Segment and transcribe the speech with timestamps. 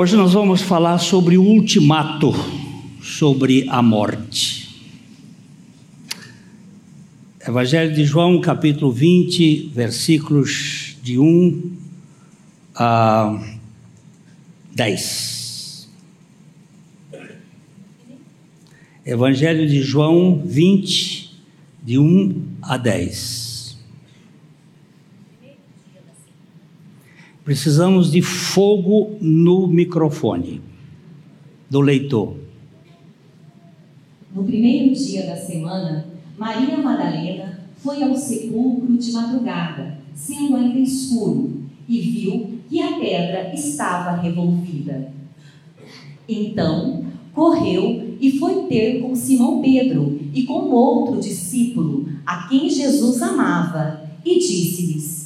[0.00, 2.32] Hoje nós vamos falar sobre o ultimato,
[3.02, 4.68] sobre a morte.
[7.44, 11.72] Evangelho de João, capítulo 20, versículos de 1
[12.76, 13.44] a
[14.72, 15.88] 10.
[19.04, 21.42] Evangelho de João 20,
[21.82, 23.47] de 1 a 10.
[27.48, 30.60] Precisamos de fogo no microfone
[31.70, 32.36] do leitor.
[34.34, 41.62] No primeiro dia da semana, Maria Madalena foi ao sepulcro de madrugada, sendo ainda escuro,
[41.88, 45.10] e viu que a pedra estava revolvida.
[46.28, 53.22] Então, correu e foi ter com Simão Pedro e com outro discípulo, a quem Jesus
[53.22, 55.17] amava, e disse-lhes: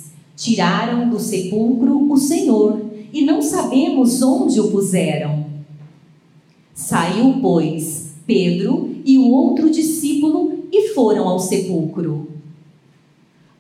[0.43, 2.83] Tiraram do sepulcro o Senhor,
[3.13, 5.47] e não sabemos onde o puseram.
[6.75, 12.27] Saiu, pois, Pedro e o outro discípulo e foram ao sepulcro.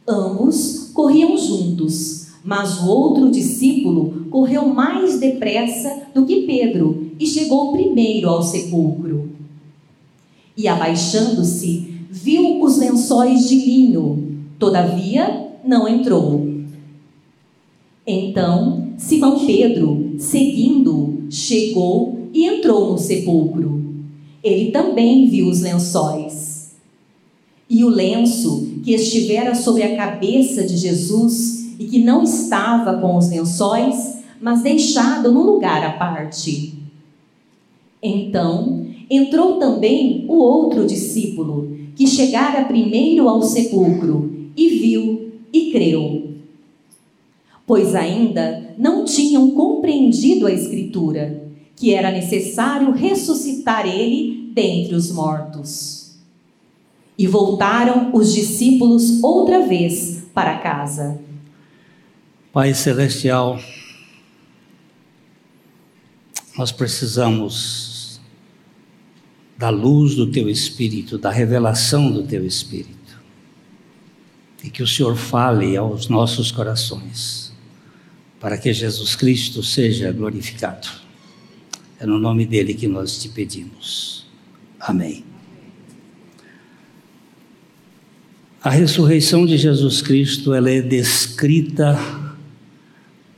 [0.08, 7.70] Ambos corriam juntos, mas o outro discípulo correu mais depressa do que Pedro e chegou
[7.70, 9.30] primeiro ao sepulcro.
[10.56, 16.61] E abaixando-se, viu os lençóis de linho, todavia não entrou.
[18.06, 23.82] Então Simão Pedro, seguindo, chegou e entrou no sepulcro.
[24.42, 26.72] Ele também viu os lençóis.
[27.68, 33.16] E o lenço que estivera sobre a cabeça de Jesus e que não estava com
[33.16, 36.74] os lençóis, mas deixado num lugar à parte.
[38.02, 46.31] Então entrou também o outro discípulo, que chegara primeiro ao sepulcro, e viu e creu.
[47.66, 51.42] Pois ainda não tinham compreendido a Escritura,
[51.76, 56.16] que era necessário ressuscitar ele dentre os mortos.
[57.16, 61.20] E voltaram os discípulos outra vez para casa.
[62.52, 63.58] Pai Celestial,
[66.56, 68.20] nós precisamos
[69.56, 73.20] da luz do Teu Espírito, da revelação do Teu Espírito.
[74.62, 77.51] E que o Senhor fale aos nossos corações,
[78.42, 80.88] para que Jesus Cristo seja glorificado.
[82.00, 84.26] É no nome dele que nós te pedimos.
[84.80, 85.24] Amém.
[88.60, 91.96] A ressurreição de Jesus Cristo ela é descrita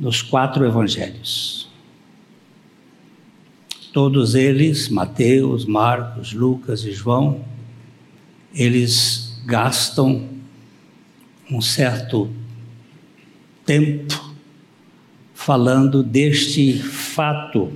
[0.01, 1.69] nos quatro evangelhos.
[3.93, 7.45] Todos eles, Mateus, Marcos, Lucas e João,
[8.55, 10.31] eles gastam
[11.51, 12.31] um certo
[13.67, 14.34] tempo
[15.45, 17.71] falando deste fato.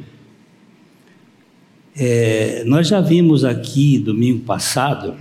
[1.94, 5.14] É, nós já vimos aqui domingo passado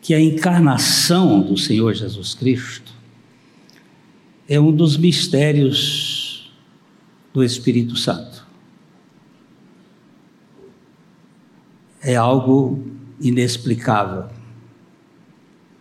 [0.00, 2.94] que a encarnação do Senhor Jesus Cristo
[4.48, 6.50] é um dos mistérios
[7.34, 8.46] do Espírito Santo.
[12.00, 12.82] É algo
[13.20, 14.30] inexplicável.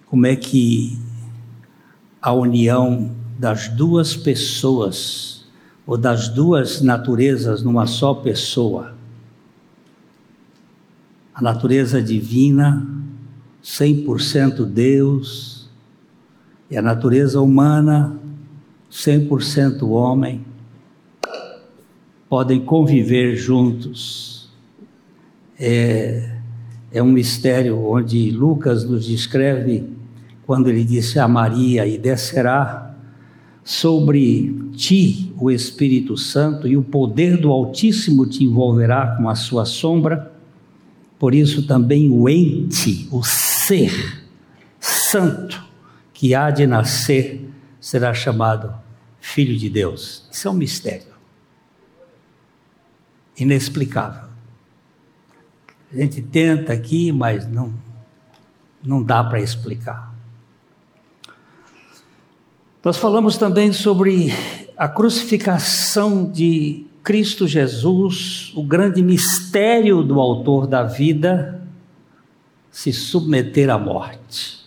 [0.05, 0.99] Como é que
[2.21, 5.30] a união das duas pessoas,
[5.91, 8.95] ou das duas naturezas numa só pessoa,
[11.35, 12.87] a natureza divina,
[13.61, 15.69] 100% Deus,
[16.69, 18.17] e a natureza humana,
[18.89, 20.45] 100% homem,
[22.29, 24.49] podem conviver juntos.
[25.59, 26.37] É,
[26.89, 29.89] é um mistério onde Lucas nos descreve
[30.45, 32.95] quando ele disse a Maria: E descerá
[33.61, 39.65] sobre ti o Espírito Santo, e o poder do Altíssimo te envolverá com a sua
[39.65, 40.31] sombra.
[41.17, 44.23] Por isso também o ente, o ser
[44.79, 45.63] santo
[46.13, 48.73] que há de nascer, será chamado
[49.19, 50.27] Filho de Deus.
[50.31, 51.11] Isso é um mistério
[53.37, 54.29] inexplicável.
[55.91, 57.73] A gente tenta aqui, mas não,
[58.83, 60.13] não dá para explicar.
[62.83, 64.31] Nós falamos também sobre
[64.81, 71.61] a crucificação de Cristo Jesus, o grande mistério do autor da vida,
[72.71, 74.65] se submeter à morte.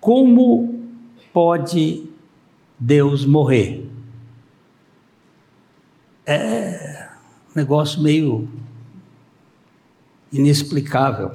[0.00, 0.80] Como
[1.32, 2.04] pode
[2.78, 3.84] Deus morrer?
[6.24, 7.08] É
[7.50, 8.48] um negócio meio
[10.32, 11.32] inexplicável.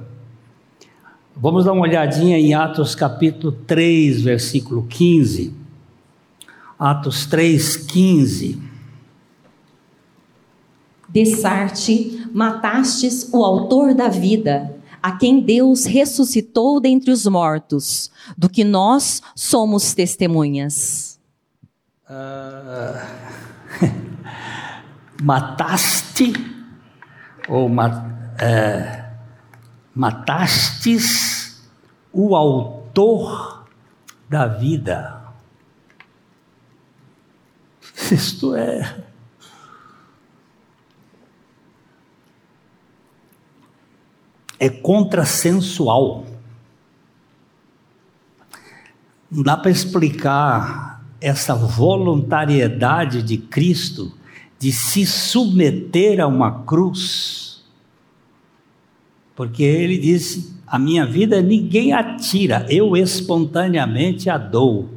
[1.36, 5.63] Vamos dar uma olhadinha em Atos capítulo 3, versículo 15.
[6.78, 8.62] Atos 3, 15.
[11.08, 18.64] Dessarte, matastes o autor da vida, a quem Deus ressuscitou dentre os mortos, do que
[18.64, 21.20] nós somos testemunhas.
[22.10, 23.00] Uh,
[25.22, 26.34] mataste,
[27.48, 27.70] ou
[28.40, 29.06] é,
[29.94, 31.62] matastes
[32.12, 33.66] o autor
[34.30, 35.23] da vida.
[38.12, 39.04] Isto é
[44.64, 46.26] é contrassensual.
[49.30, 54.14] Não dá para explicar essa voluntariedade de Cristo
[54.58, 57.62] de se submeter a uma cruz.
[59.36, 64.94] Porque ele disse: A minha vida ninguém atira, eu espontaneamente a dou.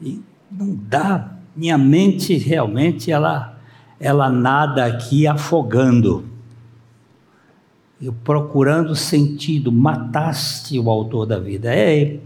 [0.00, 3.58] E não dá, minha mente realmente ela,
[3.98, 6.34] ela nada aqui afogando
[8.04, 11.74] eu procurando sentido, mataste o autor da vida.
[11.74, 12.18] É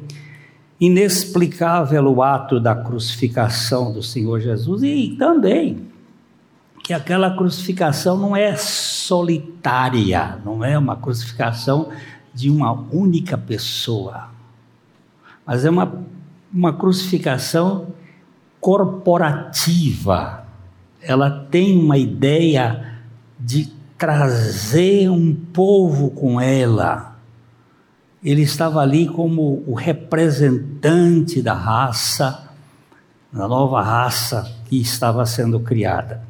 [0.81, 5.87] inexplicável o ato da crucificação do Senhor Jesus e também
[6.83, 11.91] que aquela crucificação não é solitária, não é uma crucificação
[12.33, 14.31] de uma única pessoa,
[15.45, 15.93] mas é uma,
[16.53, 17.89] uma crucificação
[18.61, 20.45] corporativa.
[21.01, 22.99] Ela tem uma ideia
[23.39, 27.17] de trazer um povo com ela.
[28.23, 32.49] Ele estava ali como o representante da raça,
[33.33, 36.23] da nova raça que estava sendo criada.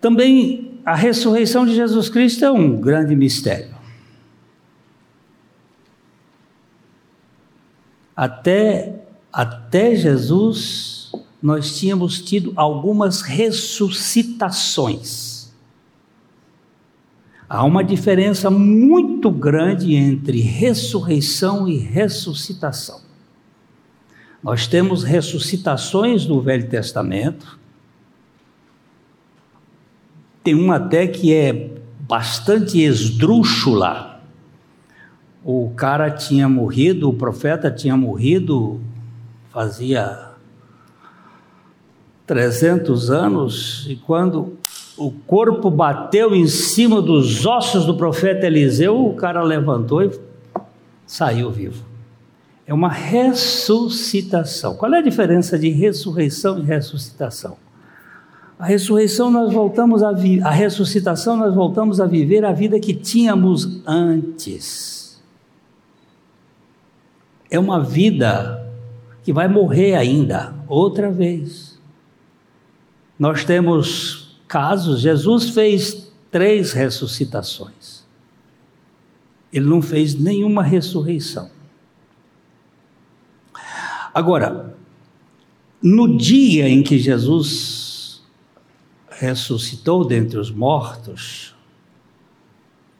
[0.00, 3.74] Também a ressurreição de Jesus Cristo é um grande mistério.
[8.14, 11.03] Até, até Jesus,
[11.44, 15.52] nós tínhamos tido algumas ressuscitações.
[17.46, 23.02] Há uma diferença muito grande entre ressurreição e ressuscitação.
[24.42, 27.58] Nós temos ressuscitações no Velho Testamento.
[30.42, 34.22] Tem uma até que é bastante esdrúxula.
[35.44, 38.80] O cara tinha morrido, o profeta tinha morrido
[39.50, 40.23] fazia
[42.26, 44.56] 300 anos, e quando
[44.96, 50.10] o corpo bateu em cima dos ossos do profeta Eliseu, o cara levantou e
[51.06, 51.84] saiu vivo.
[52.66, 54.74] É uma ressuscitação.
[54.76, 57.56] Qual é a diferença de ressurreição e ressuscitação?
[58.58, 63.82] A ressurreição nós voltamos a a ressuscitação nós voltamos a viver a vida que tínhamos
[63.86, 65.20] antes.
[67.50, 68.66] É uma vida
[69.22, 71.73] que vai morrer ainda outra vez.
[73.18, 78.04] Nós temos casos, Jesus fez três ressuscitações.
[79.52, 81.48] Ele não fez nenhuma ressurreição.
[84.12, 84.76] Agora,
[85.82, 88.22] no dia em que Jesus
[89.10, 91.54] ressuscitou dentre os mortos,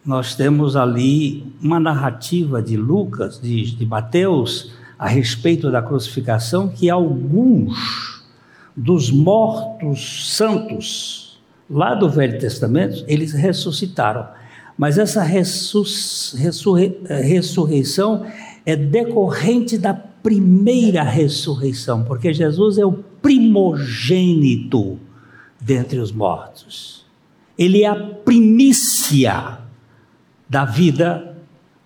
[0.04, 6.90] nós temos ali uma narrativa de Lucas, de, de Mateus, a respeito da crucificação, que
[6.90, 8.13] alguns
[8.76, 14.26] dos mortos santos lá do Velho Testamento, eles ressuscitaram.
[14.76, 18.26] Mas essa ressurre, ressurreição
[18.66, 24.98] é decorrente da primeira ressurreição, porque Jesus é o primogênito
[25.60, 27.04] dentre os mortos.
[27.56, 29.58] Ele é a primícia
[30.48, 31.36] da vida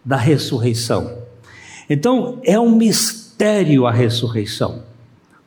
[0.04, 1.18] da ressurreição.
[1.90, 4.83] Então, é um mistério a ressurreição,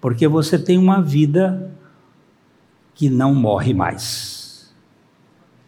[0.01, 1.71] porque você tem uma vida
[2.95, 4.73] que não morre mais,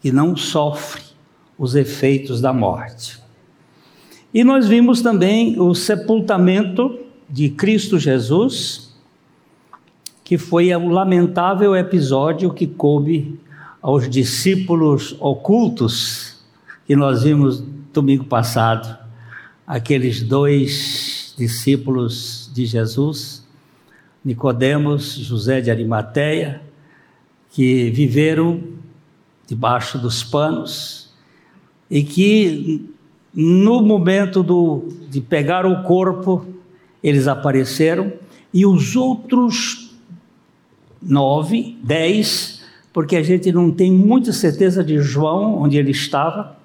[0.01, 1.03] que não sofre
[1.57, 3.21] os efeitos da morte.
[4.33, 6.99] E nós vimos também o sepultamento
[7.29, 8.91] de Cristo Jesus,
[10.23, 13.39] que foi o lamentável episódio que coube
[13.81, 16.43] aos discípulos ocultos
[16.85, 17.63] que nós vimos
[17.93, 18.97] domingo passado,
[19.67, 23.42] aqueles dois discípulos de Jesus,
[24.23, 26.61] Nicodemos, José de Arimateia,
[27.51, 28.61] que viveram
[29.45, 31.13] debaixo dos panos
[31.89, 32.89] e que
[33.33, 36.45] no momento do, de pegar o corpo,
[37.03, 38.13] eles apareceram.
[38.53, 39.95] E os outros
[41.01, 42.63] nove, dez,
[42.93, 46.57] porque a gente não tem muita certeza de João, onde ele estava,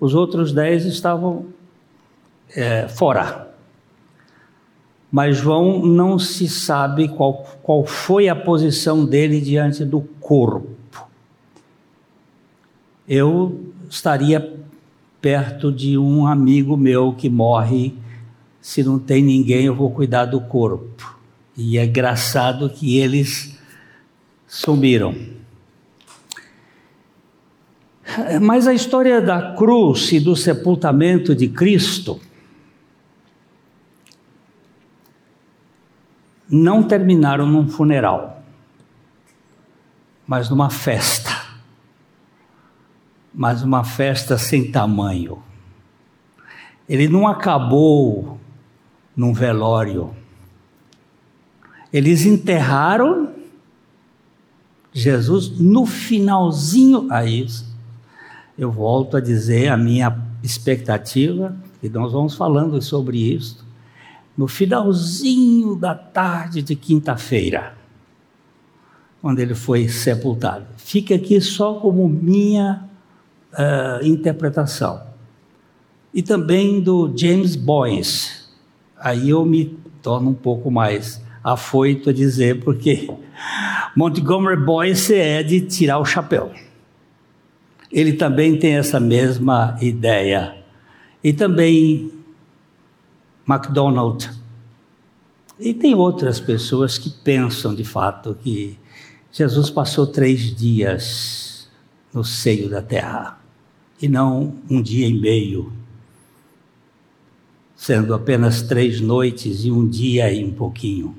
[0.00, 1.46] os outros dez estavam
[2.54, 3.53] é, fora
[5.14, 11.08] mas João não se sabe qual, qual foi a posição dele diante do corpo.
[13.06, 14.52] eu estaria
[15.20, 17.94] perto de um amigo meu que morre.
[18.60, 21.16] Se não tem ninguém, eu vou cuidar do corpo.
[21.56, 23.56] E é engraçado que eles
[24.48, 25.14] sumiram.
[28.42, 32.20] Mas a história da cruz e do sepultamento de Cristo
[36.48, 38.42] não terminaram num funeral,
[40.26, 41.30] mas numa festa.
[43.32, 45.42] Mas uma festa sem tamanho.
[46.88, 48.38] Ele não acabou
[49.16, 50.14] num velório.
[51.92, 53.32] Eles enterraram
[54.92, 57.74] Jesus no finalzinho a isso
[58.56, 63.63] eu volto a dizer a minha expectativa, e nós vamos falando sobre isso,
[64.36, 67.74] no finalzinho da tarde de quinta-feira,
[69.20, 70.66] quando ele foi sepultado.
[70.76, 72.84] Fica aqui só como minha
[73.52, 75.02] uh, interpretação.
[76.12, 78.44] E também do James Boyce.
[78.98, 83.10] Aí eu me torno um pouco mais afoito a dizer, porque
[83.96, 86.52] Montgomery Boyce é de tirar o chapéu
[87.94, 90.56] ele também tem essa mesma ideia.
[91.22, 92.10] E também
[93.46, 94.30] MacDonald.
[95.58, 98.78] E tem outras pessoas que pensam de fato que
[99.30, 101.68] Jesus passou três dias
[102.12, 103.38] no seio da terra
[104.00, 105.72] e não um dia e meio,
[107.76, 111.16] sendo apenas três noites e um dia e um pouquinho.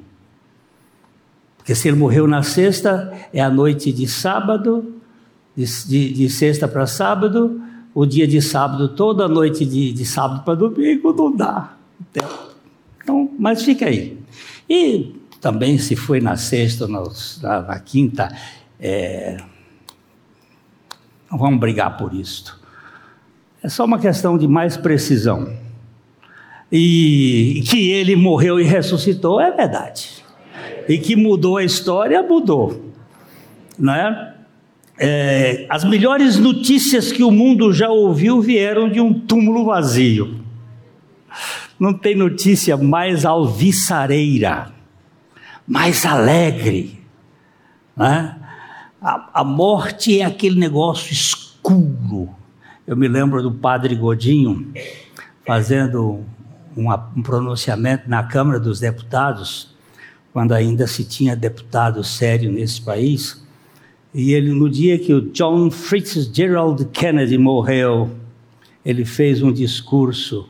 [1.57, 4.93] Porque se ele morreu na sexta, é a noite de sábado,
[5.55, 7.61] de, de, de sexta para sábado,
[7.93, 11.74] o dia de sábado, toda noite de, de sábado para domingo, não dá.
[13.03, 14.17] Então, mas fica aí.
[14.69, 17.03] E também se foi na sexta, na,
[17.61, 18.35] na quinta,
[18.79, 19.37] é,
[21.31, 22.59] não vamos brigar por isso.
[23.61, 25.55] É só uma questão de mais precisão.
[26.71, 30.23] E que ele morreu e ressuscitou é verdade.
[30.87, 32.93] E que mudou a história, mudou.
[33.77, 34.35] Não é?
[34.97, 40.44] É, as melhores notícias que o mundo já ouviu vieram de um túmulo vazio.
[41.79, 44.71] Não tem notícia mais alviçareira,
[45.67, 47.01] mais alegre.
[47.95, 48.35] Né?
[49.01, 52.29] A, a morte é aquele negócio escuro.
[52.87, 54.71] Eu me lembro do padre Godinho
[55.45, 56.23] fazendo
[56.75, 59.75] uma, um pronunciamento na Câmara dos Deputados,
[60.31, 63.45] quando ainda se tinha deputado sério nesse país
[64.17, 68.09] e ele, no dia que o John Fitzgerald Kennedy morreu,
[68.85, 70.49] ele fez um discurso.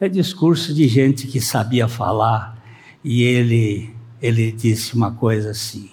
[0.00, 2.58] É discurso de gente que sabia falar.
[3.04, 5.90] E ele, ele disse uma coisa assim: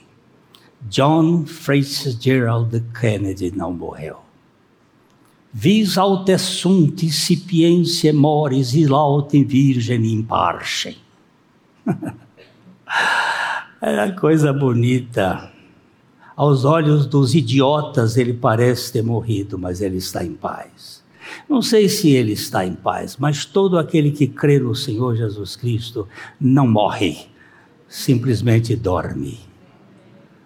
[0.90, 4.20] John Fitzgerald Kennedy não morreu.
[5.54, 10.98] Vis aute sunt incipientie moris e lautem virgem in parce.
[13.82, 15.52] Era coisa bonita.
[16.36, 20.97] Aos olhos dos idiotas, ele parece ter morrido, mas ele está em paz.
[21.50, 25.56] Não sei se ele está em paz, mas todo aquele que crê no Senhor Jesus
[25.56, 26.08] Cristo
[26.40, 27.28] não morre,
[27.88, 29.40] simplesmente dorme.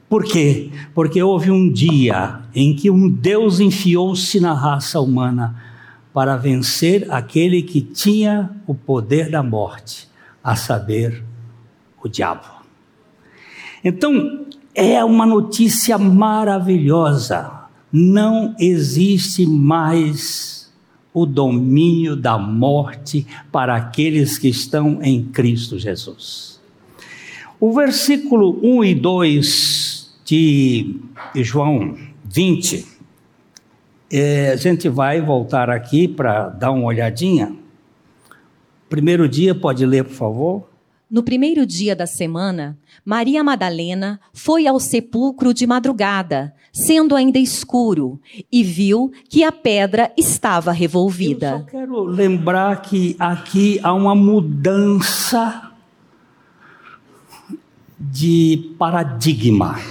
[0.07, 0.69] Por quê?
[0.93, 5.55] Porque houve um dia em que um Deus enfiou-se na raça humana
[6.13, 10.09] para vencer aquele que tinha o poder da morte,
[10.43, 11.23] a saber,
[12.03, 12.45] o diabo.
[13.83, 17.49] Então, é uma notícia maravilhosa.
[17.91, 20.60] Não existe mais
[21.13, 26.59] o domínio da morte para aqueles que estão em Cristo Jesus.
[27.59, 30.95] O versículo 1 e 2 de
[31.35, 32.87] João 20,
[34.09, 37.55] é, a gente vai voltar aqui para dar uma olhadinha.
[38.89, 40.70] Primeiro dia, pode ler, por favor.
[41.11, 48.17] No primeiro dia da semana, Maria Madalena foi ao sepulcro de madrugada, sendo ainda escuro,
[48.49, 51.51] e viu que a pedra estava revolvida.
[51.51, 55.73] Eu só quero lembrar que aqui há uma mudança
[57.99, 59.81] de paradigma.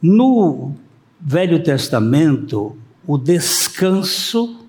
[0.00, 0.74] No
[1.20, 4.64] Velho Testamento, o descanso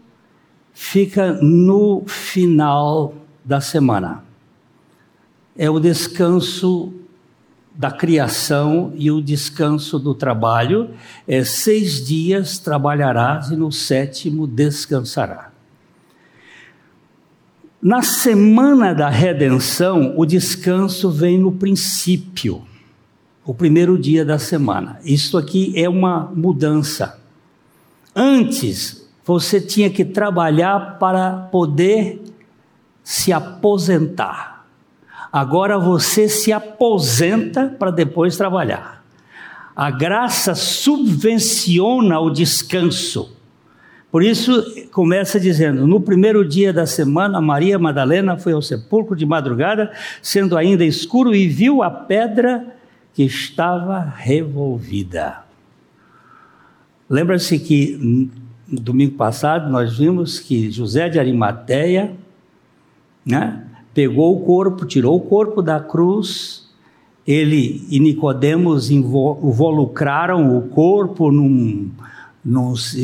[0.74, 4.26] fica no final da semana.
[5.58, 6.94] É o descanso
[7.74, 10.90] da criação e o descanso do trabalho.
[11.26, 15.52] É seis dias trabalharás e no sétimo descansará.
[17.82, 22.64] Na semana da redenção, o descanso vem no princípio,
[23.46, 25.00] o primeiro dia da semana.
[25.06, 27.18] Isso aqui é uma mudança.
[28.14, 32.22] Antes, você tinha que trabalhar para poder
[33.08, 34.66] se aposentar.
[35.32, 39.02] Agora você se aposenta para depois trabalhar.
[39.74, 43.34] A graça subvenciona o descanso.
[44.12, 44.62] Por isso,
[44.92, 49.90] começa dizendo: no primeiro dia da semana, Maria Madalena foi ao sepulcro de madrugada,
[50.22, 52.76] sendo ainda escuro, e viu a pedra
[53.14, 55.46] que estava revolvida.
[57.10, 58.30] Lembra-se que
[58.68, 62.27] domingo passado nós vimos que José de Arimateia
[63.28, 66.66] né, pegou o corpo, tirou o corpo da cruz,
[67.28, 71.92] ele e Nicodemos involucraram o corpo num
[72.46, 72.96] nos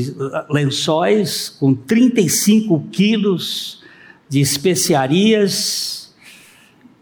[0.50, 3.84] lençóis com 35 quilos
[4.30, 6.16] de especiarias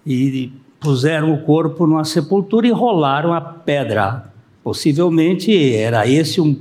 [0.04, 4.34] e puseram o corpo numa sepultura e rolaram a pedra.
[4.64, 6.60] Possivelmente era esse um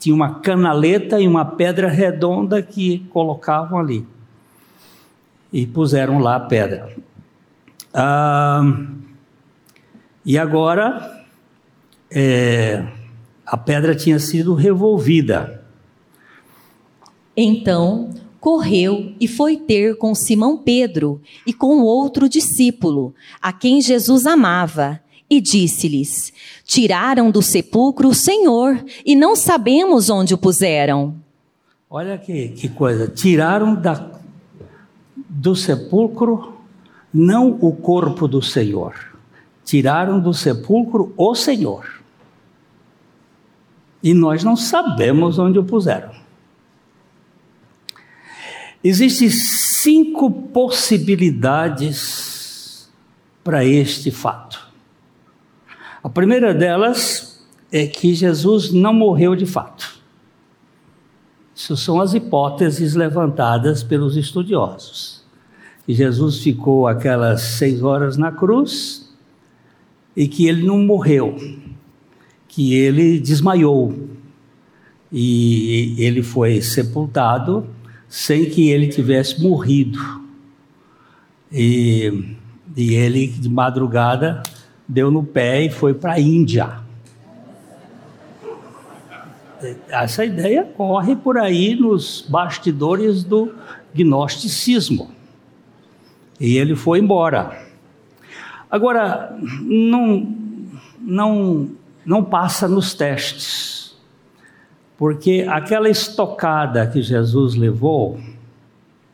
[0.00, 4.04] tinha uma canaleta e uma pedra redonda que colocavam ali
[5.52, 6.96] e puseram lá a pedra.
[7.92, 8.62] Ah,
[10.24, 11.24] e agora
[12.10, 12.86] é,
[13.44, 15.62] a pedra tinha sido revolvida.
[17.36, 24.26] Então correu e foi ter com Simão Pedro e com outro discípulo, a quem Jesus
[24.26, 26.32] amava, e disse-lhes:
[26.64, 31.14] Tiraram do sepulcro o Senhor e não sabemos onde o puseram.
[31.88, 34.21] Olha que, que coisa, tiraram da,
[35.34, 36.58] do sepulcro
[37.12, 38.94] não o corpo do Senhor,
[39.64, 42.02] tiraram do sepulcro o Senhor
[44.02, 46.12] e nós não sabemos onde o puseram.
[48.84, 52.92] Existem cinco possibilidades
[53.42, 54.70] para este fato.
[56.02, 60.02] A primeira delas é que Jesus não morreu de fato.
[61.54, 65.11] Isso são as hipóteses levantadas pelos estudiosos.
[65.92, 69.14] Que Jesus ficou aquelas seis horas na cruz
[70.16, 71.36] e que ele não morreu,
[72.48, 74.08] que ele desmaiou
[75.12, 77.66] e ele foi sepultado
[78.08, 79.98] sem que ele tivesse morrido.
[81.52, 82.36] E,
[82.74, 84.42] e ele, de madrugada,
[84.88, 86.78] deu no pé e foi para a Índia.
[89.90, 93.52] Essa ideia corre por aí nos bastidores do
[93.94, 95.20] gnosticismo.
[96.40, 97.66] E ele foi embora.
[98.70, 100.34] Agora, não,
[101.00, 101.70] não
[102.04, 103.96] não passa nos testes.
[104.98, 108.20] Porque aquela estocada que Jesus levou,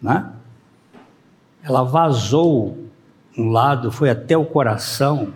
[0.01, 0.33] né?
[1.63, 2.87] Ela vazou
[3.37, 5.35] um lado, foi até o coração.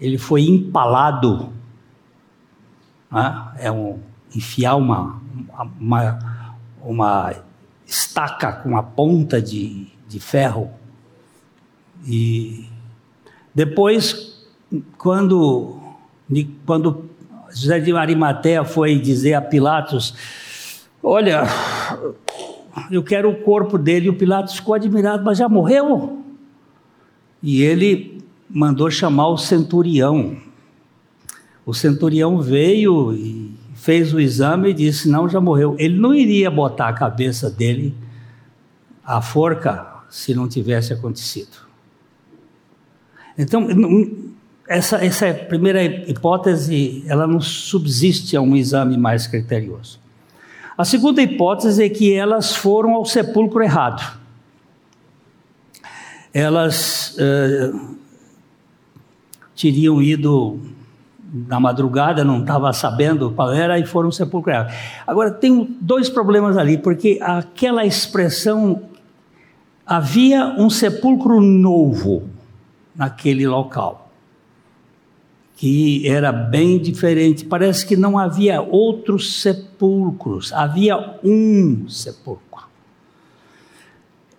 [0.00, 1.52] Ele foi empalado.
[3.10, 3.48] Né?
[3.58, 4.00] É um
[4.34, 5.20] enfiar uma,
[5.80, 6.18] uma,
[6.82, 7.34] uma
[7.86, 10.70] estaca com a ponta de, de ferro.
[12.06, 12.66] E
[13.54, 14.36] depois
[14.98, 15.78] quando,
[16.64, 17.04] quando
[17.54, 20.14] José de Arimatea foi dizer a Pilatos:
[21.02, 21.44] Olha,
[22.90, 26.22] eu quero o corpo dele, e o Pilatos ficou admirado, mas já morreu?
[27.42, 30.36] E ele mandou chamar o centurião.
[31.64, 35.76] O centurião veio e fez o exame e disse: Não, já morreu.
[35.78, 37.94] Ele não iria botar a cabeça dele
[39.04, 41.66] à forca se não tivesse acontecido.
[43.36, 43.68] Então,
[44.68, 50.00] essa, essa primeira hipótese, ela não subsiste a um exame mais criterioso.
[50.76, 54.18] A segunda hipótese é que elas foram ao sepulcro errado.
[56.34, 57.96] Elas uh,
[59.56, 60.60] teriam ido
[61.32, 64.72] na madrugada, não estava sabendo qual era, e foram ao sepulcro errado.
[65.06, 68.82] Agora, tem dois problemas ali, porque aquela expressão,
[69.86, 72.28] havia um sepulcro novo
[72.94, 74.06] naquele local
[75.56, 77.44] que era bem diferente.
[77.44, 82.66] Parece que não havia outros sepulcros, havia um sepulcro.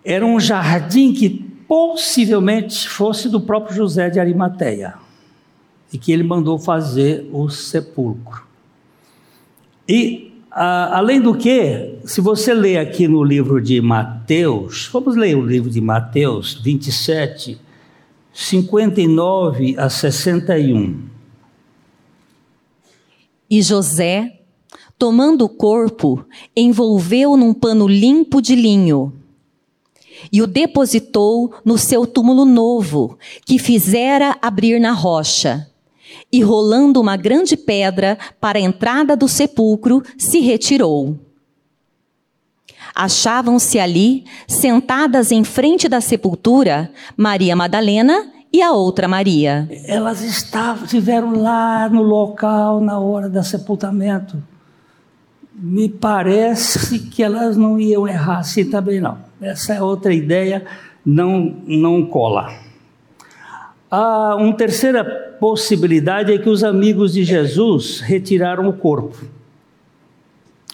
[0.04, 1.28] Era um jardim que
[1.66, 4.94] possivelmente fosse do próprio José de Arimateia
[5.92, 8.46] e que ele mandou fazer o sepulcro.
[9.88, 10.27] E,
[10.60, 15.46] a, além do que, se você ler aqui no livro de Mateus, vamos ler o
[15.46, 17.56] livro de Mateus 27,
[18.32, 21.00] 59 a 61.
[23.48, 24.40] E José,
[24.98, 29.12] tomando o corpo, envolveu num pano limpo de linho
[30.32, 33.16] e o depositou no seu túmulo novo,
[33.46, 35.67] que fizera abrir na rocha.
[36.32, 41.18] E, rolando uma grande pedra para a entrada do sepulcro, se retirou.
[42.94, 49.68] Achavam-se ali, sentadas em frente da sepultura, Maria Madalena e a outra Maria.
[49.86, 54.42] Elas estavam, estiveram lá no local na hora do sepultamento.
[55.54, 59.18] Me parece que elas não iam errar assim também não.
[59.40, 60.64] Essa é outra ideia,
[61.04, 62.67] não, não cola.
[63.90, 65.04] A uma terceira
[65.40, 69.16] possibilidade é que os amigos de Jesus retiraram o corpo.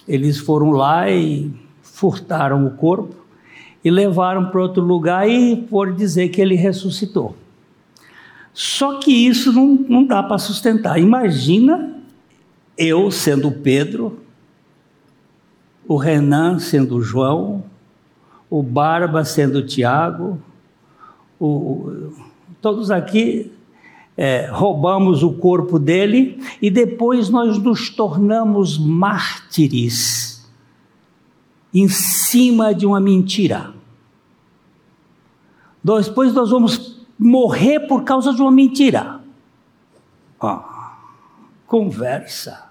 [0.06, 1.50] Eles foram lá e
[1.82, 3.14] furtaram o corpo
[3.84, 7.36] e levaram para outro lugar e foram dizer que ele ressuscitou.
[8.52, 10.98] Só que isso não, não dá para sustentar.
[10.98, 11.94] Imagina
[12.76, 14.20] eu sendo Pedro,
[15.86, 17.64] o Renan sendo João,
[18.48, 20.40] o Barba sendo Tiago,
[21.38, 22.12] o,
[22.64, 23.52] todos aqui
[24.16, 30.50] é, roubamos o corpo dele e depois nós nos tornamos mártires
[31.74, 33.74] em cima de uma mentira.
[35.82, 39.20] Depois nós vamos morrer por causa de uma mentira.
[40.40, 40.60] Oh,
[41.66, 42.70] conversa.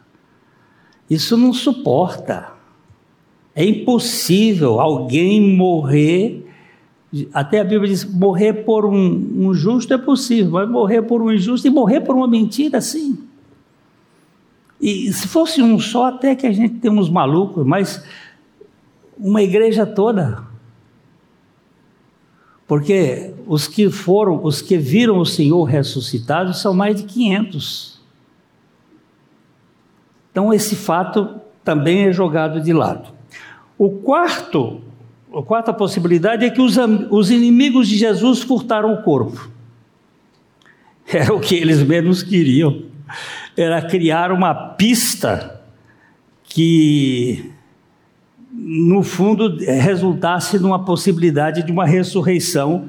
[1.08, 2.52] Isso não suporta.
[3.54, 6.43] É impossível alguém morrer
[7.34, 11.32] até a Bíblia diz: morrer por um, um, justo é possível, mas morrer por um
[11.32, 13.18] injusto e morrer por uma mentira, sim.
[14.82, 18.04] E se fosse um só, até que a gente tem uns malucos, mas
[19.18, 20.44] uma igreja toda.
[22.68, 28.02] Porque os que foram, os que viram o Senhor ressuscitado são mais de 500.
[30.32, 33.14] Então esse fato também é jogado de lado.
[33.78, 34.82] O quarto
[35.34, 36.78] a quarta possibilidade é que os,
[37.10, 39.50] os inimigos de Jesus furtaram o corpo.
[41.12, 42.84] Era o que eles menos queriam.
[43.58, 45.62] Era criar uma pista
[46.44, 47.52] que,
[48.52, 52.88] no fundo, resultasse numa possibilidade de uma ressurreição.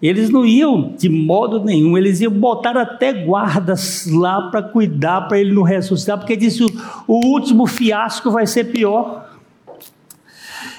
[0.00, 5.38] Eles não iam de modo nenhum, eles iam botar até guardas lá para cuidar para
[5.38, 6.64] ele não ressuscitar, porque disse
[7.06, 9.31] o último fiasco vai ser pior.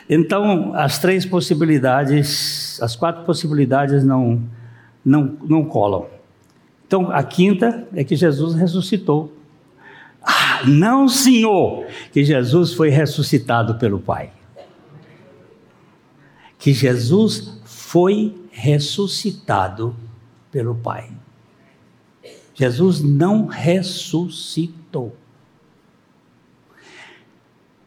[0.09, 4.41] Então, as três possibilidades, as quatro possibilidades não,
[5.03, 6.07] não, não colam.
[6.85, 9.33] Então, a quinta é que Jesus ressuscitou.
[10.21, 14.31] Ah, não, Senhor, que Jesus foi ressuscitado pelo Pai.
[16.59, 19.95] Que Jesus foi ressuscitado
[20.51, 21.09] pelo Pai.
[22.53, 25.15] Jesus não ressuscitou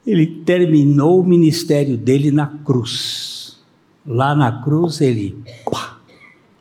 [0.06, 3.58] ele terminou o ministério dele na cruz.
[4.06, 5.36] Lá na cruz ele
[5.68, 5.98] pá,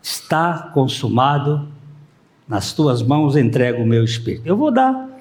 [0.02, 1.68] está consumado,
[2.48, 4.44] nas tuas mãos entrego o meu espírito.
[4.46, 5.14] Eu vou dar.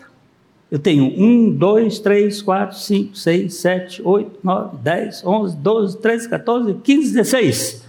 [0.70, 6.28] Eu tenho um, dois, três, quatro, cinco, seis, sete, oito, nove, dez, onze, doze, treze,
[6.28, 7.84] 14, 15, 16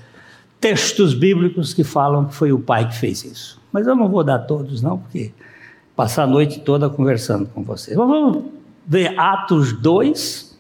[0.66, 3.62] textos bíblicos que falam que foi o pai que fez isso.
[3.72, 5.32] Mas eu não vou dar todos, não, porque
[5.96, 7.96] passar a noite toda conversando com vocês.
[7.96, 8.46] Vamos
[8.86, 10.58] ver Atos 2,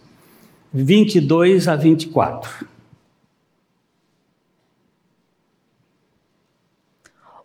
[0.74, 2.68] 22 a 24.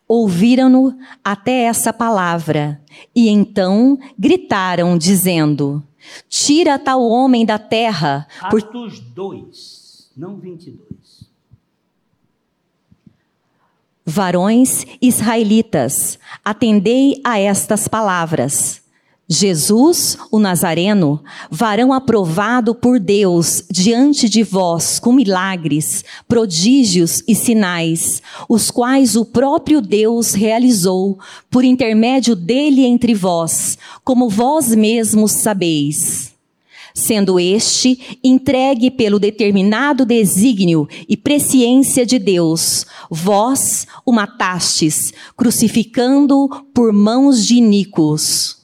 [0.09, 2.83] Ouviram-no até essa palavra,
[3.15, 5.83] e então gritaram, dizendo:
[6.29, 8.27] Tira tal homem da terra.
[8.51, 8.61] Por...
[8.61, 11.31] Atos 2, não 22.
[14.05, 18.80] Varões israelitas, atendei a estas palavras.
[19.33, 28.21] Jesus, o Nazareno, varão aprovado por Deus diante de vós com milagres, prodígios e sinais,
[28.49, 31.17] os quais o próprio Deus realizou
[31.49, 36.33] por intermédio dele entre vós, como vós mesmos sabeis.
[36.93, 46.93] Sendo este entregue pelo determinado desígnio e presciência de Deus, vós o matastes, crucificando por
[46.93, 48.59] mãos de iníquos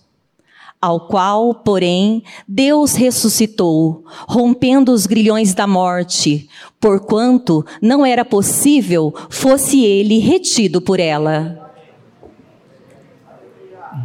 [0.81, 6.49] ao qual, porém, Deus ressuscitou, rompendo os grilhões da morte,
[6.81, 11.73] porquanto não era possível fosse ele retido por ela.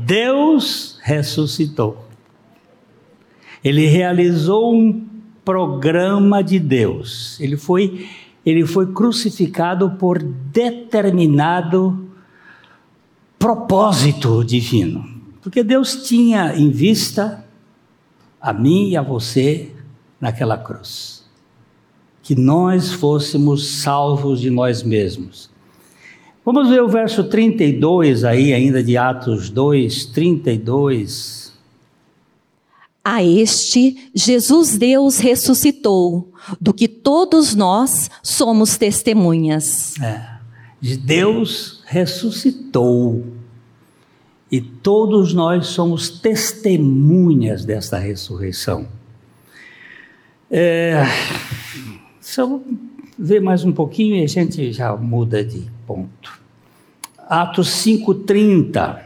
[0.06, 2.06] Deus ressuscitou.
[3.64, 5.08] Ele realizou um
[5.44, 7.40] programa de Deus.
[7.40, 8.08] Ele foi
[8.44, 12.10] ele foi crucificado por determinado
[13.38, 15.11] propósito divino.
[15.42, 17.44] Porque Deus tinha em vista
[18.40, 19.72] a mim e a você
[20.20, 21.26] naquela cruz.
[22.22, 25.50] Que nós fôssemos salvos de nós mesmos.
[26.46, 31.54] Vamos ver o verso 32 aí, ainda de Atos 2, 32.
[33.04, 39.96] A este Jesus Deus ressuscitou, do que todos nós somos testemunhas.
[40.00, 40.24] É,
[40.98, 43.41] Deus ressuscitou.
[44.52, 48.86] E todos nós somos testemunhas desta ressurreição.
[50.50, 51.04] É,
[52.20, 52.60] só
[53.18, 56.42] ver mais um pouquinho e a gente já muda de ponto.
[57.18, 59.06] Atos 5,30.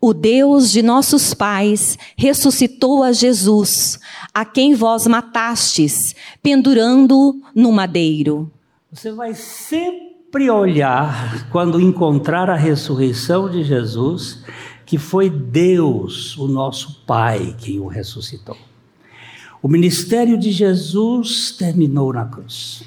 [0.00, 3.98] O Deus de nossos pais ressuscitou a Jesus,
[4.32, 8.50] a quem vós matastes, pendurando no madeiro.
[8.92, 10.11] Você vai sempre
[10.50, 14.42] olhar, quando encontrar a ressurreição de Jesus,
[14.86, 18.56] que foi Deus, o nosso Pai, quem o ressuscitou.
[19.62, 22.82] O ministério de Jesus terminou na cruz.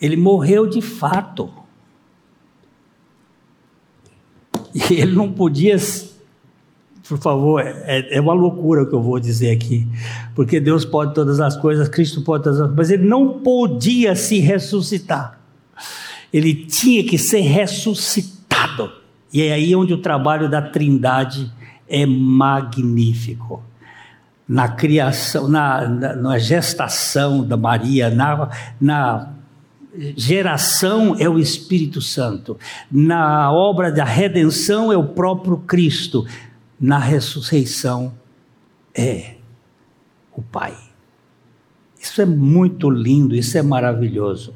[0.00, 1.50] Ele morreu de fato.
[4.74, 5.76] E ele não podia,
[7.08, 9.86] por favor, é, é, uma loucura o que eu vou dizer aqui,
[10.34, 14.16] porque Deus pode todas as coisas, Cristo pode todas as coisas, mas ele não podia
[14.16, 15.38] se ressuscitar.
[16.32, 18.90] Ele tinha que ser ressuscitado.
[19.32, 21.50] E é aí onde o trabalho da Trindade
[21.88, 23.62] é magnífico.
[24.48, 28.48] Na criação, na, na, na gestação da Maria, na,
[28.80, 29.32] na
[30.16, 32.58] geração é o Espírito Santo,
[32.90, 36.26] na obra da redenção é o próprio Cristo,
[36.78, 38.14] na ressurreição
[38.94, 39.36] é
[40.34, 40.76] o Pai.
[41.98, 44.54] Isso é muito lindo, isso é maravilhoso.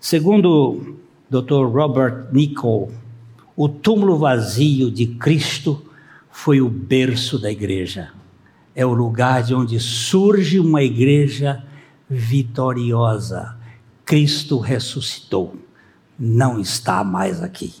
[0.00, 1.66] Segundo o Dr.
[1.72, 2.90] Robert Nicol,
[3.56, 5.84] o túmulo vazio de Cristo
[6.30, 8.12] foi o berço da igreja.
[8.74, 11.64] É o lugar de onde surge uma igreja
[12.08, 13.56] vitoriosa.
[14.04, 15.54] Cristo ressuscitou,
[16.18, 17.74] não está mais aqui.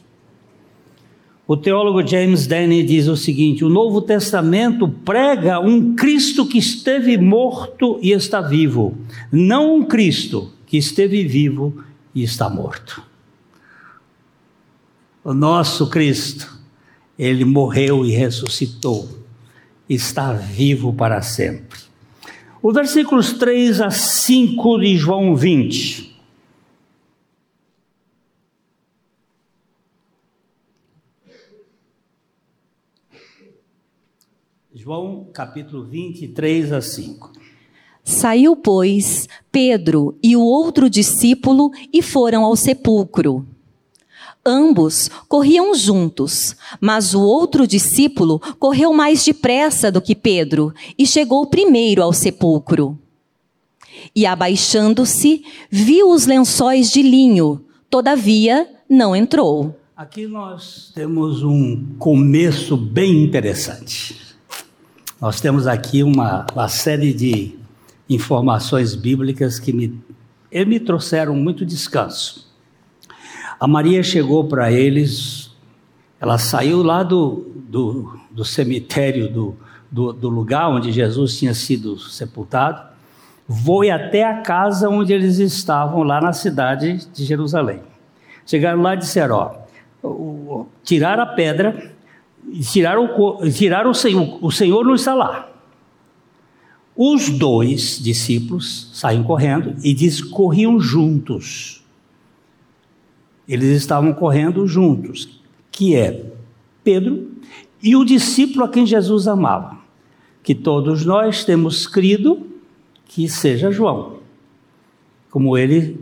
[1.50, 7.18] O teólogo James Denney diz o seguinte: o Novo Testamento prega um Cristo que esteve
[7.18, 8.96] morto e está vivo,
[9.32, 11.82] não um Cristo que esteve vivo
[12.14, 13.02] e está morto.
[15.24, 16.56] O nosso Cristo
[17.18, 19.08] ele morreu e ressuscitou,
[19.88, 21.80] está vivo para sempre.
[22.62, 26.09] Os versículos 3 a 5 de João 20.
[34.72, 37.32] João capítulo 23 a 5.
[38.04, 43.44] Saiu, pois, Pedro e o outro discípulo e foram ao sepulcro.
[44.46, 51.48] Ambos corriam juntos, mas o outro discípulo correu mais depressa do que Pedro e chegou
[51.48, 52.96] primeiro ao sepulcro.
[54.14, 59.76] E abaixando-se, viu os lençóis de linho, todavia não entrou.
[59.96, 64.29] Aqui nós temos um começo bem interessante.
[65.20, 67.54] Nós temos aqui uma, uma série de
[68.08, 70.02] informações bíblicas que me,
[70.50, 72.50] me trouxeram muito descanso.
[73.60, 75.50] A Maria chegou para eles,
[76.18, 79.56] ela saiu lá do, do, do cemitério, do,
[79.90, 82.88] do, do, lugar onde Jesus tinha sido sepultado,
[83.46, 87.82] foi até a casa onde eles estavam, lá na cidade de Jerusalém.
[88.46, 89.36] Chegaram lá e disseram:
[90.02, 91.89] ó, tiraram a pedra,
[92.62, 93.08] tiraram
[93.52, 95.50] tiraram o Senhor, o Senhor não está lá.
[96.96, 101.80] Os dois discípulos saíram correndo e diz corriam juntos
[103.50, 105.40] eles estavam correndo juntos,
[105.72, 106.24] que é
[106.84, 107.32] Pedro
[107.82, 109.76] e o discípulo a quem Jesus amava,
[110.40, 112.46] que todos nós temos crido
[113.06, 114.18] que seja João,
[115.32, 115.98] como ele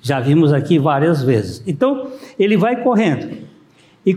[0.00, 1.60] já vimos aqui várias vezes.
[1.66, 3.36] Então, ele vai correndo.
[4.06, 4.16] E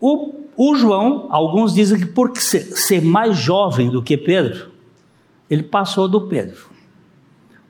[0.00, 4.72] o, o João, alguns dizem que por ser, mais jovem do que Pedro,
[5.48, 6.68] ele passou do Pedro.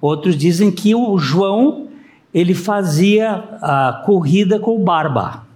[0.01, 1.89] Outros dizem que o João
[2.33, 5.47] ele fazia a corrida com barba.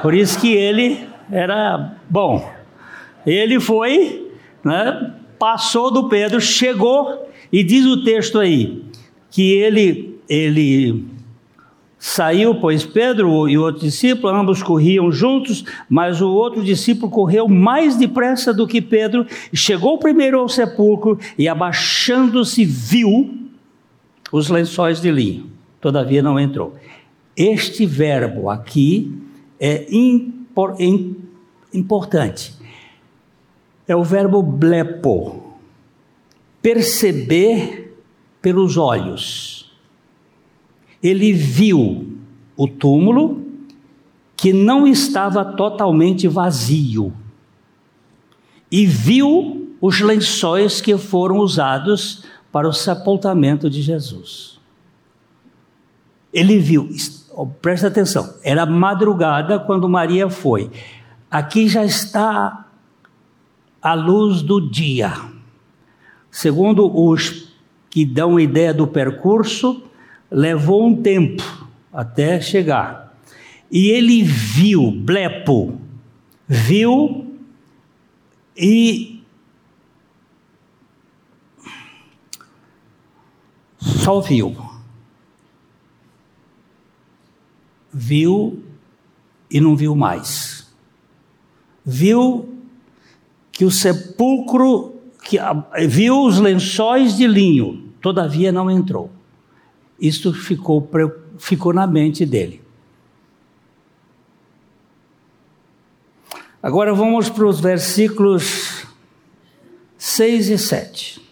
[0.00, 2.50] Por isso que ele era bom.
[3.26, 4.32] Ele foi,
[4.64, 8.84] né, passou do Pedro, chegou e diz o texto aí
[9.30, 11.04] que ele ele
[11.98, 17.48] saiu, pois Pedro e o outro discípulo ambos corriam juntos, mas o outro discípulo correu
[17.48, 23.34] mais depressa do que Pedro, chegou primeiro ao sepulcro e abaixando-se viu
[24.30, 26.76] os lençóis de linho todavia não entrou.
[27.36, 29.16] Este verbo aqui
[29.60, 30.76] é impor,
[31.72, 32.54] importante.
[33.86, 35.56] É o verbo blepo.
[36.60, 37.96] Perceber
[38.42, 39.57] pelos olhos.
[41.02, 42.18] Ele viu
[42.56, 43.44] o túmulo
[44.36, 47.12] que não estava totalmente vazio
[48.70, 54.58] e viu os lençóis que foram usados para o sepultamento de Jesus.
[56.32, 56.88] Ele viu,
[57.62, 60.70] presta atenção, era madrugada quando Maria foi.
[61.30, 62.66] Aqui já está
[63.80, 65.12] a luz do dia.
[66.30, 67.48] Segundo os
[67.90, 69.82] que dão ideia do percurso,
[70.30, 71.42] levou um tempo
[71.92, 73.16] até chegar.
[73.70, 75.78] E ele viu, blepo,
[76.46, 77.36] viu
[78.56, 79.22] e
[83.78, 84.56] só viu.
[87.92, 88.62] Viu
[89.50, 90.72] e não viu mais.
[91.84, 92.54] Viu
[93.50, 95.38] que o sepulcro, que
[95.88, 99.10] viu os lençóis de linho, todavia não entrou.
[100.00, 100.88] Isso ficou,
[101.38, 102.62] ficou na mente dele.
[106.62, 108.86] Agora vamos para os versículos
[109.96, 111.28] 6 e 7.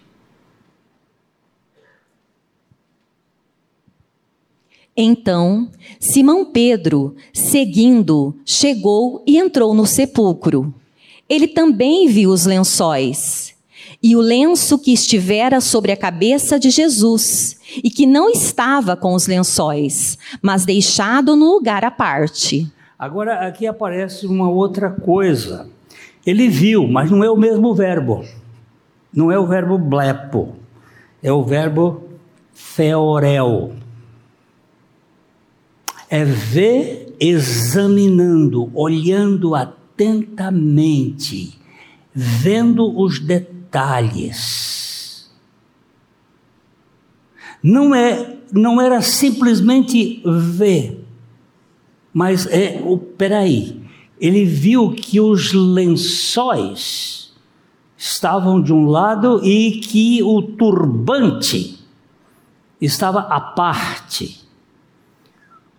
[4.97, 10.75] Então, Simão Pedro, seguindo, chegou e entrou no sepulcro.
[11.29, 13.56] Ele também viu os lençóis
[14.07, 19.15] e o lenço que estivera sobre a cabeça de Jesus, e que não estava com
[19.15, 22.73] os lençóis, mas deixado no lugar à parte.
[22.97, 25.69] Agora aqui aparece uma outra coisa.
[26.25, 28.25] Ele viu, mas não é o mesmo verbo.
[29.13, 30.55] Não é o verbo blepo.
[31.21, 32.05] É o verbo
[32.77, 33.73] theorel.
[36.09, 41.59] É ver examinando, olhando atentamente,
[42.15, 43.56] vendo os detalhes.
[47.63, 51.05] Não é, não era simplesmente ver,
[52.13, 53.83] mas é o peraí.
[54.21, 57.35] Ele viu que os lençóis
[57.97, 61.79] estavam de um lado e que o turbante
[62.81, 64.41] estava à parte.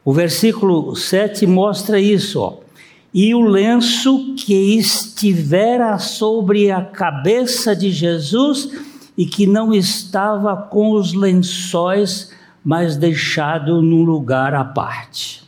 [0.03, 2.66] O versículo 7 mostra isso, ó
[3.13, 8.69] e o lenço que estivera sobre a cabeça de Jesus
[9.17, 12.31] e que não estava com os lençóis,
[12.63, 15.43] mas deixado num lugar à parte.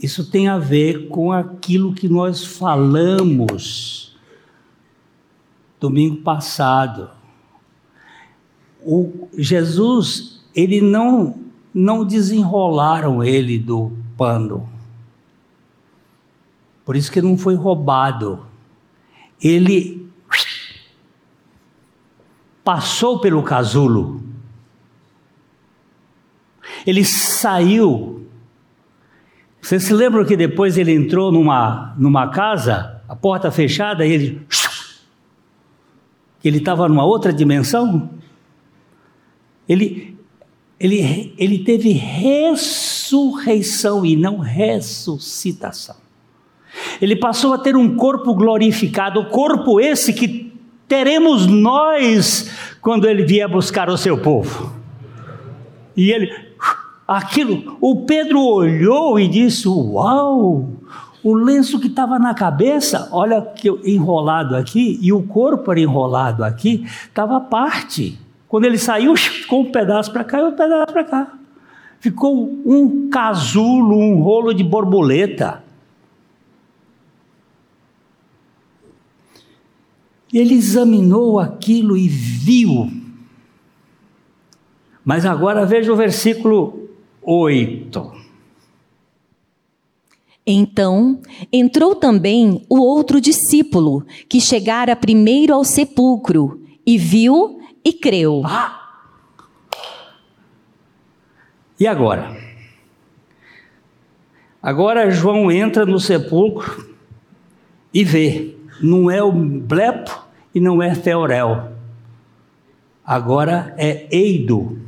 [0.00, 4.16] Isso tem a ver com aquilo que nós falamos
[5.80, 7.10] domingo passado.
[8.84, 14.68] O Jesus, ele não não desenrolaram ele do pano.
[16.84, 18.44] Por isso que não foi roubado.
[19.40, 20.10] Ele
[22.64, 24.22] passou pelo casulo.
[26.86, 28.26] Ele saiu.
[29.60, 34.46] Você se lembra que depois ele entrou numa, numa casa, a porta fechada, e ele.
[36.42, 38.10] ele estava numa outra dimensão?
[39.68, 40.16] Ele,
[40.80, 41.92] ele, ele teve
[43.08, 45.96] ressurreição e não ressuscitação.
[47.00, 50.52] Ele passou a ter um corpo glorificado, corpo esse que
[50.86, 54.72] teremos nós quando ele vier buscar o seu povo.
[55.96, 56.30] E ele,
[57.06, 60.68] aquilo, o Pedro olhou e disse: Uau!
[61.24, 66.44] O lenço que estava na cabeça, olha que enrolado aqui, e o corpo era enrolado
[66.44, 68.16] aqui, estava parte.
[68.46, 71.38] Quando ele saiu, ficou um pedaço para cá e um pedaço para cá.
[72.00, 75.64] Ficou um casulo, um rolo de borboleta.
[80.32, 82.90] Ele examinou aquilo e viu.
[85.04, 86.88] Mas agora veja o versículo
[87.22, 88.12] 8.
[90.46, 91.20] Então
[91.52, 98.42] entrou também o outro discípulo, que chegara primeiro ao sepulcro, e viu e creu.
[98.44, 98.87] Ah.
[101.78, 102.36] E agora?
[104.60, 106.94] Agora João entra no sepulcro
[107.94, 108.54] e vê.
[108.82, 111.72] Não é o blepo e não é teorel.
[113.04, 114.78] Agora é eido.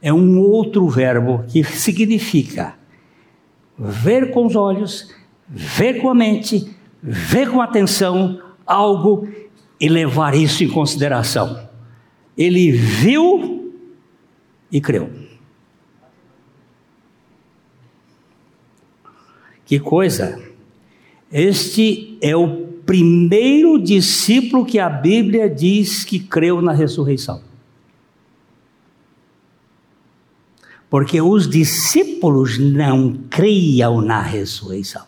[0.00, 2.74] É um outro verbo que significa
[3.78, 5.12] ver com os olhos,
[5.48, 9.28] ver com a mente, ver com atenção algo
[9.80, 11.68] e levar isso em consideração.
[12.36, 13.72] Ele viu
[14.70, 15.23] e creu.
[19.66, 20.40] Que coisa!
[21.32, 27.40] Este é o primeiro discípulo que a Bíblia diz que creu na ressurreição.
[30.90, 35.02] Porque os discípulos não criam na ressurreição.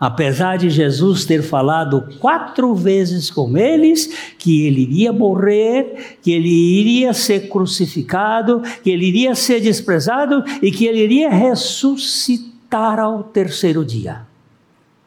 [0.00, 6.48] Apesar de Jesus ter falado quatro vezes com eles que ele iria morrer, que ele
[6.48, 13.84] iria ser crucificado, que ele iria ser desprezado e que ele iria ressuscitar ao terceiro
[13.84, 14.26] dia.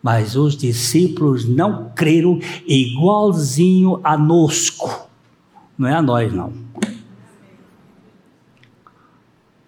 [0.01, 5.07] Mas os discípulos não creram igualzinho a nosco.
[5.77, 6.53] Não é a nós, não.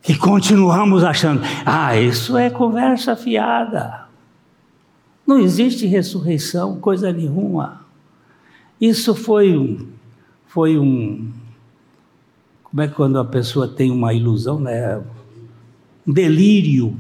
[0.08, 4.08] E continuamos achando, ah, isso é conversa fiada.
[5.28, 7.86] Não existe ressurreição, coisa nenhuma.
[8.82, 9.88] Isso foi um,
[10.48, 11.32] foi um,
[12.64, 15.02] como é que quando a pessoa tem uma ilusão, né?
[16.08, 16.96] Um delírio.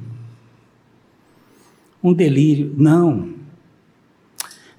[2.04, 2.74] Um delírio.
[2.78, 3.34] Não.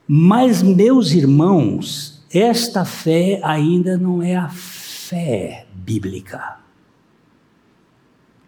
[0.07, 6.59] Mas, meus irmãos, esta fé ainda não é a fé bíblica.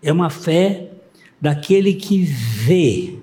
[0.02, 0.90] É uma fé
[1.40, 3.22] daquele que vê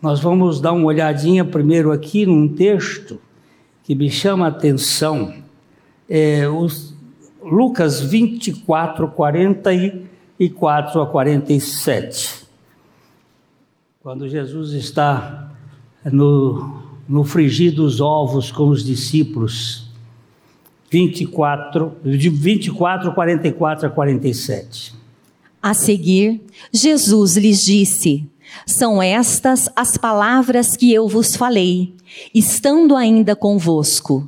[0.00, 3.20] nós vamos dar uma olhadinha primeiro aqui num texto
[3.82, 5.34] que me chama a atenção.
[6.08, 6.94] É, os,
[7.42, 12.37] Lucas 24, 44 a 47.
[14.08, 15.52] Quando Jesus está
[16.02, 19.86] no, no frigir dos ovos com os discípulos.
[20.90, 24.94] 24, de 24, 44 a 47.
[25.60, 26.40] A seguir,
[26.72, 28.26] Jesus lhes disse:
[28.64, 31.94] são estas as palavras que eu vos falei,
[32.34, 34.26] estando ainda convosco.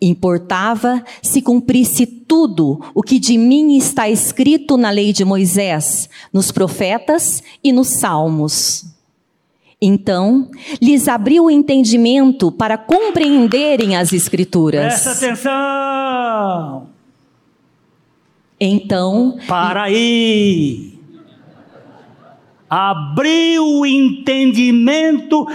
[0.00, 6.52] Importava se cumprisse tudo o que de mim está escrito na lei de Moisés, nos
[6.52, 8.94] profetas e nos salmos.
[9.80, 10.50] Então,
[10.80, 15.02] lhes abriu o entendimento para compreenderem as Escrituras.
[15.02, 16.88] Presta atenção!
[18.58, 19.36] Então.
[19.46, 20.96] Para aí!
[22.68, 25.46] abriu o entendimento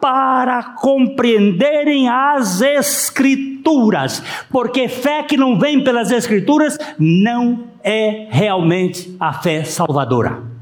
[0.00, 9.32] para compreenderem as Escrituras, porque fé que não vem pelas Escrituras não é realmente a
[9.32, 10.53] fé salvadora.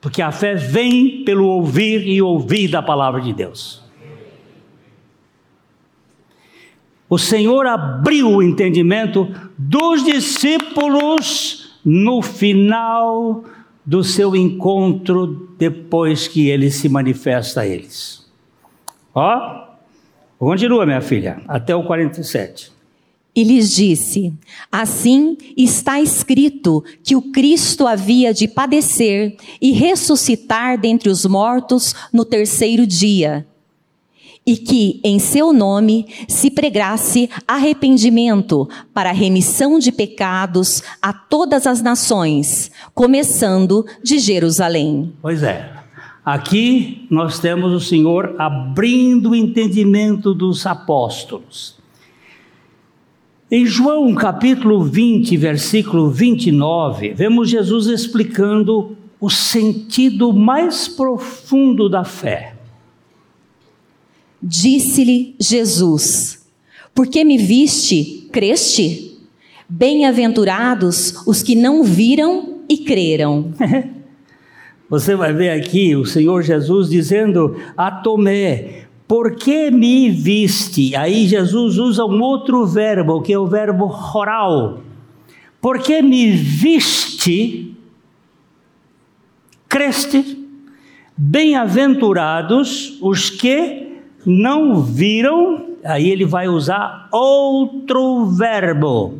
[0.00, 3.82] Porque a fé vem pelo ouvir e ouvir da palavra de Deus.
[7.08, 13.44] O Senhor abriu o entendimento dos discípulos no final
[13.84, 18.30] do seu encontro depois que ele se manifesta a eles.
[19.14, 19.68] Ó,
[20.38, 22.77] continua, minha filha, até o 47.
[23.38, 24.34] E lhes disse:
[24.70, 32.24] Assim está escrito que o Cristo havia de padecer e ressuscitar dentre os mortos no
[32.24, 33.46] terceiro dia
[34.44, 41.80] e que em seu nome se pregasse arrependimento para remissão de pecados a todas as
[41.80, 45.12] nações, começando de Jerusalém.
[45.22, 45.74] Pois é.
[46.24, 51.77] Aqui nós temos o Senhor abrindo o entendimento dos apóstolos.
[53.50, 62.54] Em João capítulo 20, versículo 29, vemos Jesus explicando o sentido mais profundo da fé.
[64.42, 66.46] Disse-lhe Jesus:
[66.94, 69.18] Porque me viste, creste?
[69.66, 73.54] Bem-aventurados os que não viram e creram.
[74.90, 80.94] Você vai ver aqui o Senhor Jesus dizendo a Tomé: Por que me viste?
[80.94, 84.80] Aí Jesus usa um outro verbo, que é o verbo oral.
[85.62, 87.74] Por que me viste?
[89.66, 90.46] Creste?
[91.16, 93.96] Bem-aventurados os que
[94.26, 99.18] não viram, aí ele vai usar outro verbo.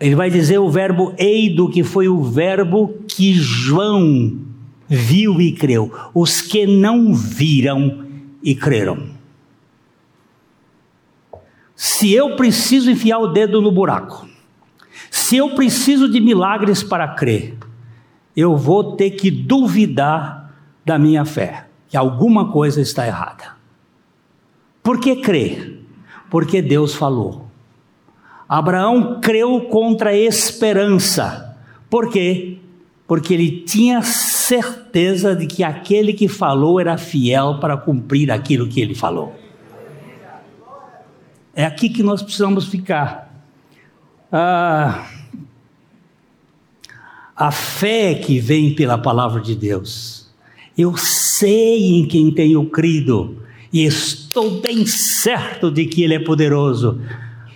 [0.00, 4.51] Ele vai dizer o verbo eido, que foi o verbo que João
[4.88, 5.92] viu e creu.
[6.14, 8.06] Os que não viram
[8.42, 9.10] e creram.
[11.74, 14.28] Se eu preciso enfiar o dedo no buraco,
[15.10, 17.56] se eu preciso de milagres para crer,
[18.36, 20.54] eu vou ter que duvidar
[20.84, 23.56] da minha fé que alguma coisa está errada.
[24.82, 25.80] Por que crer?
[26.30, 27.46] Porque Deus falou.
[28.48, 31.56] Abraão creu contra a esperança.
[31.90, 32.58] Por quê?
[33.06, 34.00] Porque ele tinha
[34.42, 39.34] certeza de que aquele que falou era fiel para cumprir aquilo que ele falou.
[41.54, 43.30] É aqui que nós precisamos ficar.
[44.30, 45.06] Ah,
[47.36, 50.30] a fé que vem pela palavra de Deus
[50.78, 57.00] Eu sei em quem tenho crido e estou bem certo de que Ele é poderoso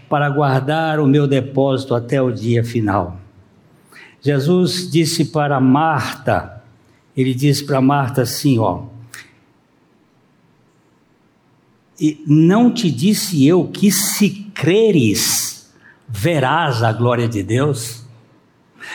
[0.09, 3.21] para guardar o meu depósito até o dia final.
[4.21, 6.56] Jesus disse para Marta,
[7.17, 8.85] ele disse para Marta assim, ó,
[11.99, 15.73] e não te disse eu que se creres,
[16.07, 18.05] verás a glória de Deus?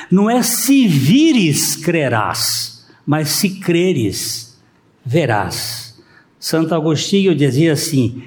[0.10, 4.60] Não é se vires, crerás, mas se creres,
[5.04, 6.00] verás.
[6.40, 8.24] Santo Agostinho dizia assim: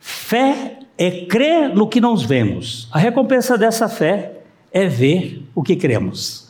[0.00, 2.88] fé é crer no que nós vemos.
[2.90, 4.40] A recompensa dessa fé
[4.72, 6.45] é ver o que cremos.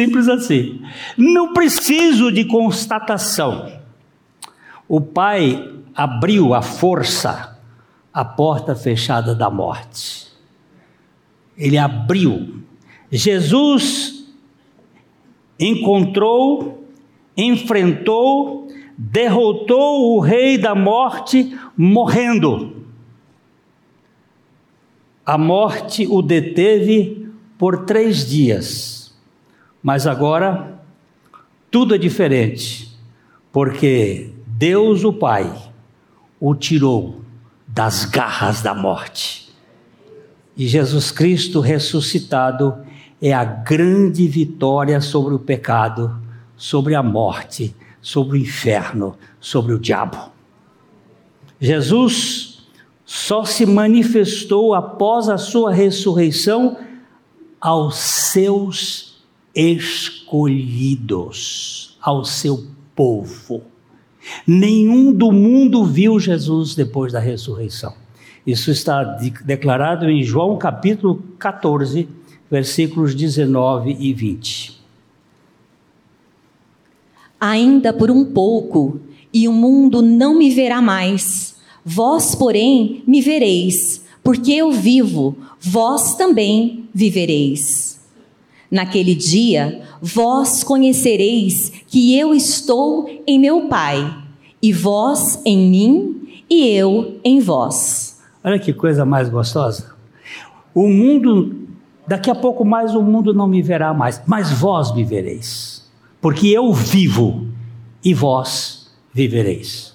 [0.00, 0.82] Simples assim.
[1.16, 3.70] Não preciso de constatação.
[4.88, 7.58] O Pai abriu a força
[8.12, 10.26] a porta fechada da morte.
[11.56, 12.62] Ele abriu.
[13.10, 14.26] Jesus
[15.58, 16.84] encontrou,
[17.36, 22.84] enfrentou, derrotou o rei da morte morrendo.
[25.24, 28.99] A morte o deteve por três dias,
[29.82, 30.80] mas agora
[31.70, 32.96] tudo é diferente,
[33.52, 35.52] porque Deus, o Pai,
[36.38, 37.20] o tirou
[37.66, 39.48] das garras da morte.
[40.56, 42.76] E Jesus Cristo ressuscitado
[43.22, 46.20] é a grande vitória sobre o pecado,
[46.56, 50.30] sobre a morte, sobre o inferno, sobre o diabo.
[51.60, 52.66] Jesus
[53.04, 56.78] só se manifestou após a sua ressurreição
[57.60, 59.09] aos seus
[59.54, 60.78] escolhidos,
[62.00, 63.62] ao seu povo.
[64.46, 67.94] Nenhum do mundo viu Jesus depois da ressurreição.
[68.46, 69.02] Isso está
[69.44, 72.08] declarado em João capítulo 14,
[72.50, 74.80] versículos 19 e 20.
[77.38, 79.00] Ainda por um pouco,
[79.32, 81.56] e o mundo não me verá mais.
[81.84, 87.89] Vós, porém, me vereis, porque eu vivo, vós também vivereis.
[88.70, 94.16] Naquele dia, vós conhecereis que eu estou em meu Pai,
[94.62, 98.20] e vós em mim, e eu em vós.
[98.44, 99.92] Olha que coisa mais gostosa.
[100.74, 101.68] O mundo,
[102.06, 105.90] daqui a pouco mais o mundo não me verá mais, mas vós me vereis,
[106.20, 107.48] porque eu vivo
[108.04, 109.94] e vós vivereis.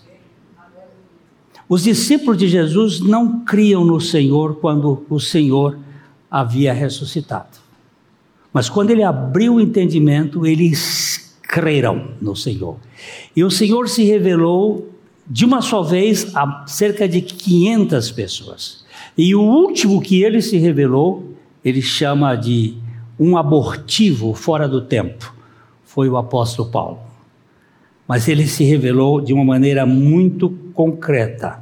[1.68, 5.80] Os discípulos de Jesus não criam no Senhor quando o Senhor
[6.30, 7.65] havia ressuscitado.
[8.56, 12.78] Mas quando ele abriu o entendimento, eles creram no Senhor.
[13.36, 14.92] E o Senhor se revelou
[15.28, 18.86] de uma só vez a cerca de 500 pessoas.
[19.18, 21.34] E o último que ele se revelou,
[21.66, 22.78] ele chama de
[23.20, 25.36] um abortivo fora do tempo,
[25.84, 27.00] foi o apóstolo Paulo.
[28.08, 31.60] Mas ele se revelou de uma maneira muito concreta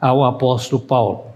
[0.00, 1.26] ao apóstolo Paulo.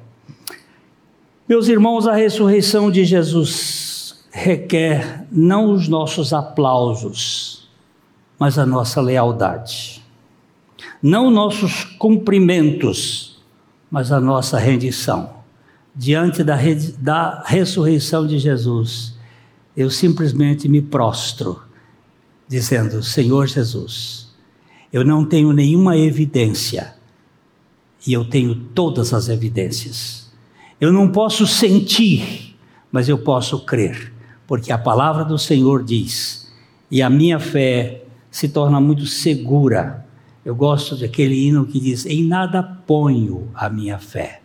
[1.49, 3.90] Meus irmãos, a ressurreição de Jesus
[4.31, 7.69] requer não os nossos aplausos,
[8.39, 10.03] mas a nossa lealdade.
[11.03, 13.43] Não nossos cumprimentos,
[13.91, 15.41] mas a nossa rendição.
[15.95, 16.57] Diante da,
[16.99, 19.19] da ressurreição de Jesus,
[19.77, 21.61] eu simplesmente me prostro,
[22.47, 24.29] dizendo: Senhor Jesus,
[24.93, 26.95] eu não tenho nenhuma evidência,
[28.07, 30.31] e eu tenho todas as evidências.
[30.81, 32.57] Eu não posso sentir,
[32.91, 34.13] mas eu posso crer
[34.51, 36.51] porque a palavra do Senhor diz,
[36.91, 40.05] e a minha fé se torna muito segura.
[40.45, 44.43] Eu gosto daquele hino que diz: Em nada ponho a minha fé,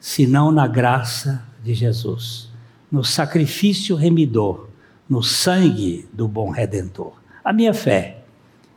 [0.00, 2.48] senão na graça de Jesus,
[2.90, 4.68] no sacrifício remidor,
[5.06, 7.12] no sangue do bom redentor.
[7.44, 8.24] A minha fé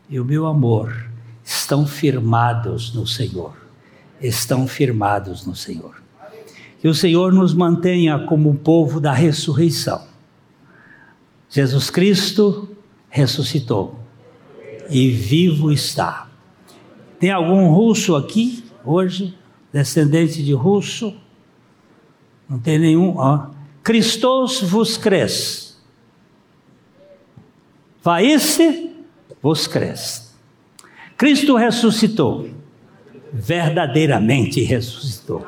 [0.10, 1.10] e o meu amor
[1.42, 3.56] estão firmados no Senhor.
[4.22, 6.04] Estão firmados no Senhor.
[6.82, 10.14] Que o Senhor nos mantenha como o povo da ressurreição
[11.56, 12.68] Jesus Cristo
[13.10, 13.98] ressuscitou
[14.90, 16.28] e vivo está.
[17.18, 19.34] Tem algum russo aqui hoje?
[19.72, 21.16] Descendente de russo?
[22.50, 23.14] Não tem nenhum.
[23.16, 23.52] Ó.
[23.82, 25.82] Christos vos cres.
[28.04, 28.92] Vaísse
[29.42, 30.36] vos cres.
[31.16, 32.50] Cristo ressuscitou.
[33.32, 35.48] Verdadeiramente ressuscitou.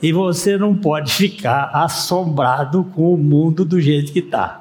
[0.00, 4.60] E você não pode ficar assombrado com o mundo do jeito que está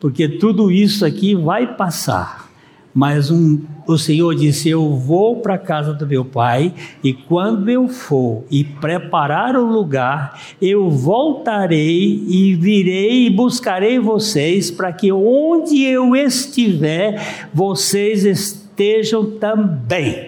[0.00, 2.48] porque tudo isso aqui vai passar,
[2.94, 6.74] Mas um, o Senhor disse: Eu vou para a casa do meu pai,
[7.04, 14.70] e quando eu for e preparar o lugar, eu voltarei e virei e buscarei vocês,
[14.70, 20.27] para que onde eu estiver, vocês estejam também.